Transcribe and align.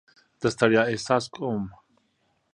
د 0.41 0.43
ستړیا 0.53 0.83
احساس 0.91 1.23
کوم. 1.33 1.63